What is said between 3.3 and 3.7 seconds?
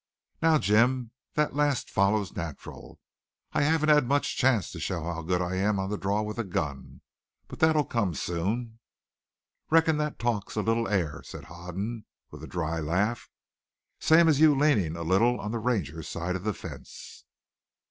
I